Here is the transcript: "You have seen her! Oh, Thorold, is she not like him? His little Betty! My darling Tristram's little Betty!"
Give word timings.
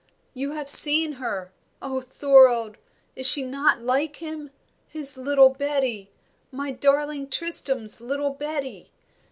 "You 0.33 0.53
have 0.53 0.67
seen 0.67 1.11
her! 1.21 1.51
Oh, 1.79 2.01
Thorold, 2.01 2.77
is 3.15 3.27
she 3.27 3.43
not 3.43 3.83
like 3.83 4.15
him? 4.15 4.49
His 4.87 5.15
little 5.15 5.49
Betty! 5.49 6.09
My 6.51 6.71
darling 6.71 7.29
Tristram's 7.29 8.01
little 8.01 8.31
Betty!" 8.33 8.89